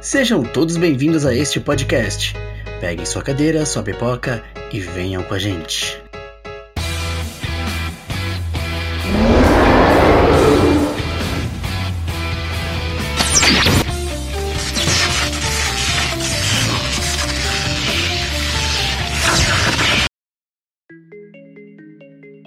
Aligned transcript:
Sejam 0.00 0.44
todos 0.44 0.76
bem-vindos 0.76 1.26
a 1.26 1.34
este 1.34 1.58
podcast. 1.58 2.32
Peguem 2.80 3.04
sua 3.04 3.20
cadeira, 3.20 3.66
sua 3.66 3.82
pipoca 3.82 4.44
e 4.72 4.78
venham 4.78 5.24
com 5.24 5.34
a 5.34 5.38
gente. 5.40 5.97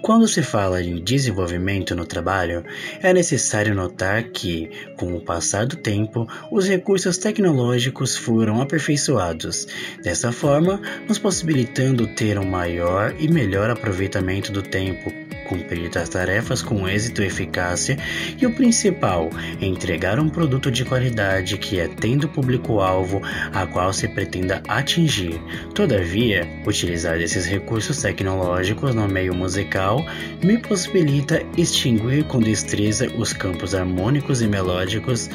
Quando 0.01 0.27
se 0.27 0.41
fala 0.41 0.81
em 0.81 1.03
desenvolvimento 1.03 1.95
no 1.95 2.05
trabalho, 2.05 2.65
é 3.03 3.13
necessário 3.13 3.75
notar 3.75 4.23
que, 4.23 4.71
com 4.97 5.13
o 5.15 5.21
passar 5.21 5.67
do 5.67 5.75
tempo, 5.75 6.27
os 6.51 6.67
recursos 6.67 7.19
tecnológicos 7.19 8.17
foram 8.17 8.59
aperfeiçoados, 8.61 9.67
dessa 10.03 10.31
forma, 10.31 10.81
nos 11.07 11.19
possibilitando 11.19 12.07
ter 12.15 12.39
um 12.39 12.45
maior 12.45 13.13
e 13.19 13.27
melhor 13.27 13.69
aproveitamento 13.69 14.51
do 14.51 14.63
tempo, 14.63 15.20
cumprir 15.51 15.91
as 15.97 16.07
tarefas 16.07 16.61
com 16.61 16.87
êxito 16.87 17.21
e 17.21 17.25
eficácia 17.25 17.97
e 18.39 18.45
o 18.45 18.55
principal, 18.55 19.29
entregar 19.59 20.17
um 20.17 20.29
produto 20.29 20.71
de 20.71 20.85
qualidade 20.85 21.57
que 21.57 21.77
é 21.77 21.89
tendo 21.89 22.29
público-alvo 22.29 23.21
a 23.53 23.67
qual 23.67 23.91
se 23.91 24.07
pretenda 24.07 24.63
atingir. 24.69 25.41
Todavia, 25.75 26.47
utilizar 26.65 27.19
esses 27.19 27.45
recursos 27.45 28.01
tecnológicos 28.01 28.95
no 28.95 29.09
meio 29.09 29.35
musical 29.35 30.05
me 30.41 30.57
possibilita 30.57 31.43
extinguir 31.57 32.23
com 32.23 32.39
destreza 32.39 33.11
os 33.17 33.33
campos 33.33 33.75
harmônicos 33.75 34.41
e 34.41 34.47
melódicos 34.47 35.29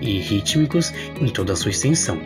e 0.00 0.20
rítmicos 0.20 0.94
em 1.20 1.28
toda 1.28 1.54
a 1.54 1.56
sua 1.56 1.72
extensão. 1.72 2.20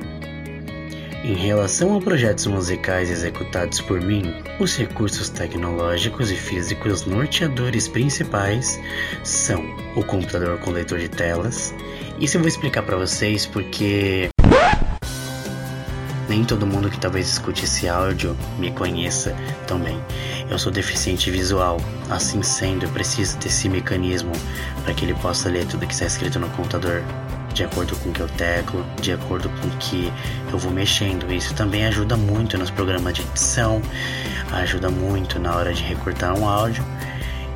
Em 1.25 1.35
relação 1.35 1.97
a 1.97 2.01
projetos 2.01 2.47
musicais 2.47 3.09
executados 3.09 3.81
por 3.81 4.01
mim, 4.01 4.35
os 4.59 4.77
recursos 4.77 5.29
tecnológicos 5.29 6.33
e 6.33 6.35
físicos 6.35 7.07
norteadores 7.07 7.87
principais 7.87 8.81
são 9.23 9.65
o 9.95 10.03
computador 10.03 10.59
com 10.59 10.73
leitor 10.73 10.99
de 10.99 11.09
telas. 11.09 11.73
Isso 12.19 12.37
eu 12.37 12.41
vou 12.41 12.49
explicar 12.49 12.83
para 12.83 12.97
vocês 12.97 13.47
porque 13.47 14.31
nem 16.29 16.45
todo 16.45 16.67
mundo 16.67 16.91
que 16.91 16.99
talvez 16.99 17.29
escute 17.29 17.67
esse 17.67 17.89
áudio 17.89 18.37
me 18.59 18.73
conheça 18.73 19.33
também. 19.69 20.03
Eu 20.51 20.59
sou 20.59 20.73
deficiente 20.73 21.31
visual, 21.31 21.77
assim 22.11 22.43
sendo, 22.43 22.85
eu 22.85 22.91
preciso 22.91 23.39
desse 23.39 23.69
mecanismo 23.69 24.33
para 24.83 24.93
que 24.93 25.05
ele 25.05 25.15
possa 25.15 25.49
ler 25.49 25.67
tudo 25.67 25.87
que 25.87 25.95
está 25.95 26.07
escrito 26.07 26.41
no 26.41 26.49
computador 26.51 27.01
de 27.53 27.65
acordo 27.65 27.95
com 27.97 28.11
o 28.11 28.13
que 28.13 28.21
eu 28.21 28.29
teclo, 28.29 28.85
de 29.01 29.13
acordo 29.13 29.49
com 29.49 29.69
o 29.69 29.71
que 29.79 30.13
eu 30.51 30.59
vou 30.59 30.73
mexendo. 30.73 31.33
Isso 31.33 31.55
também 31.55 31.87
ajuda 31.87 32.17
muito 32.17 32.57
nos 32.59 32.71
programas 32.71 33.15
de 33.15 33.23
edição, 33.23 33.81
ajuda 34.53 34.91
muito 34.91 35.39
na 35.39 35.55
hora 35.55 35.73
de 35.73 35.83
recortar 35.83 36.39
um 36.39 36.49
áudio 36.49 36.85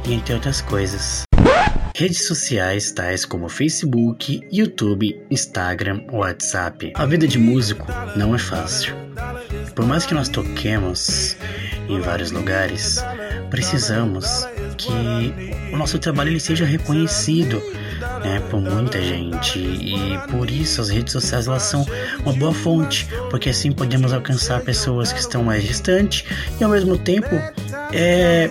e 0.07 0.15
entre 0.15 0.35
outras 0.35 0.61
coisas. 0.61 1.23
Redes 1.95 2.27
sociais 2.27 2.93
tais 2.93 3.25
como 3.25 3.49
Facebook, 3.49 4.47
YouTube, 4.53 5.19
Instagram, 5.31 6.03
WhatsApp. 6.13 6.93
A 6.95 7.07
vida 7.07 7.27
de 7.27 7.39
músico 7.39 7.87
não 8.15 8.35
é 8.35 8.39
fácil. 8.39 8.95
Por 9.75 9.87
mais 9.87 10.05
que 10.05 10.13
nós 10.13 10.29
toquemos 10.29 11.37
em 11.89 11.99
vários 12.01 12.31
lugares, 12.33 13.03
precisamos 13.49 14.47
que 14.77 15.33
o 15.73 15.77
nosso 15.77 15.99
trabalho 15.99 16.31
ele 16.31 16.41
seja 16.41 16.65
reconhecido 16.65 17.63
né, 18.23 18.41
por 18.51 18.61
muita 18.61 19.01
gente 19.01 19.59
e 19.59 20.19
por 20.31 20.51
isso 20.51 20.81
as 20.81 20.89
redes 20.89 21.13
sociais 21.13 21.47
elas 21.47 21.63
são 21.63 21.87
uma 22.25 22.33
boa 22.35 22.53
fonte, 22.53 23.09
porque 23.31 23.51
assim 23.51 23.73
podemos 23.73 24.13
alcançar 24.13 24.61
pessoas 24.61 25.13
que 25.13 25.21
estão 25.21 25.43
mais 25.43 25.63
distantes 25.65 26.25
e 26.61 26.65
ao 26.65 26.71
mesmo 26.71 26.97
tempo 26.99 27.35
é, 27.93 28.51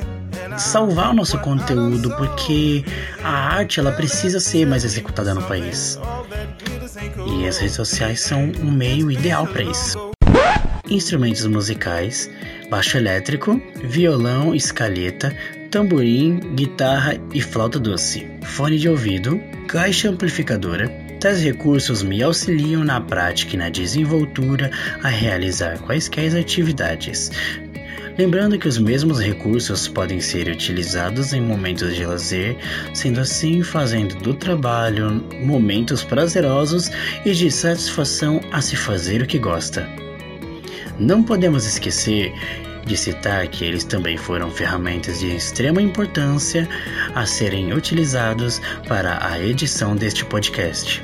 salvar 0.58 1.12
o 1.12 1.14
nosso 1.14 1.38
conteúdo, 1.40 2.09
porque 2.18 2.84
a 3.24 3.56
arte 3.56 3.80
ela 3.80 3.91
precisa 3.91 4.40
ser 4.40 4.66
mais 4.66 4.84
executada 4.84 5.34
no 5.34 5.41
país. 5.44 6.00
E 7.28 7.47
as 7.47 7.58
redes 7.58 7.75
sociais 7.75 8.22
são 8.22 8.52
um 8.62 8.72
meio 8.72 9.12
ideal 9.12 9.46
para 9.47 9.64
isso. 9.64 10.12
Instrumentos 10.90 11.46
musicais, 11.47 12.30
baixo 12.70 12.98
elétrico, 12.98 13.62
violão, 13.84 14.56
escaleta, 14.56 15.36
tamborim, 15.70 16.40
guitarra 16.56 17.20
e 17.34 17.42
flauta 17.42 17.80
doce, 17.80 18.28
fone 18.44 18.78
de 18.78 18.90
ouvido, 18.90 19.40
caixa 19.68 20.09
amplificadora. 20.09 20.88
Tais 21.20 21.42
recursos 21.42 22.03
me 22.03 22.22
auxiliam 22.22 22.84
na 22.84 23.02
prática 23.02 23.56
e 23.56 23.58
na 23.58 23.70
desenvoltura 23.70 24.70
a 25.02 25.08
realizar 25.08 25.80
quaisquer 25.80 26.36
atividades. 26.38 27.31
Lembrando 28.18 28.58
que 28.58 28.68
os 28.68 28.78
mesmos 28.78 29.20
recursos 29.20 29.88
podem 29.88 30.22
ser 30.22 30.47
utilizados 30.47 31.34
em 31.34 31.42
momentos 31.42 31.96
de 31.96 32.06
lazer, 32.06 32.56
sendo 32.94 33.20
assim 33.20 33.62
fazendo 33.62 34.16
do 34.16 34.34
trabalho 34.34 35.22
momentos 35.44 36.03
prazerosos 36.03 36.90
e 37.26 37.34
de 37.34 37.52
satisfação 37.52 38.40
a 38.52 38.62
se 38.62 38.76
fazer 38.76 39.22
o 39.22 39.28
que 39.28 39.38
gosta. 39.38 40.05
Não 41.00 41.24
podemos 41.24 41.66
esquecer 41.66 42.34
de 42.86 42.96
citar 42.96 43.48
que 43.48 43.66
eles 43.66 43.84
também 43.84 44.18
foram 44.18 44.52
ferramentas 44.52 45.20
de 45.20 45.36
extrema 45.36 45.82
importância 45.82 46.68
a 47.14 47.26
serem 47.26 47.74
utilizados 47.74 48.62
para 48.88 49.26
a 49.28 49.40
edição 49.40 49.96
deste 49.96 50.24
podcast. 50.24 51.04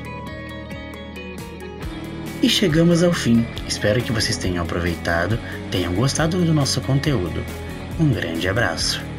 E 2.41 2.49
chegamos 2.49 3.03
ao 3.03 3.13
fim. 3.13 3.45
Espero 3.67 4.01
que 4.01 4.11
vocês 4.11 4.37
tenham 4.37 4.63
aproveitado, 4.63 5.39
tenham 5.69 5.93
gostado 5.93 6.43
do 6.43 6.53
nosso 6.53 6.81
conteúdo. 6.81 7.43
Um 7.99 8.09
grande 8.09 8.47
abraço. 8.47 9.10